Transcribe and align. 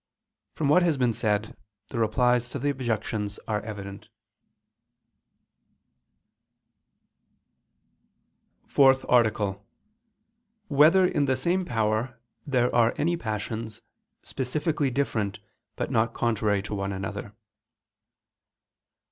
From 0.55 0.67
what 0.67 0.81
has 0.81 0.97
been 0.97 1.13
said 1.13 1.55
the 1.89 1.99
replies 1.99 2.47
to 2.47 2.57
the 2.57 2.71
objections 2.71 3.39
are 3.47 3.61
evident.________________________ 3.61 4.09
FOURTH 8.67 9.05
ARTICLE 9.07 9.47
[I 9.47 9.49
II, 9.49 9.53
Q. 9.53 9.59
23, 10.69 10.69
Art. 10.69 10.69
4] 10.69 10.77
Whether 10.77 11.05
in 11.05 11.25
the 11.25 11.35
Same 11.35 11.63
Power, 11.65 12.19
There 12.47 12.73
Are 12.73 12.95
Any 12.97 13.15
Passions, 13.15 13.83
Specifically 14.23 14.89
Different, 14.89 15.37
but 15.75 15.91
Not 15.91 16.15
Contrary 16.15 16.63
to 16.63 16.73
One 16.73 16.91
Another? 16.93 17.33